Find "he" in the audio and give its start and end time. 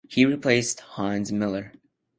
0.09-0.25